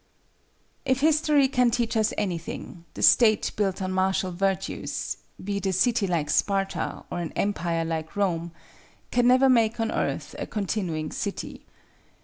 [0.83, 6.07] If history can teach us anything, the state built on martial virtues—be it a city
[6.07, 11.67] like Sparta or an Empire like Rome—can never make on earth a "continuing city."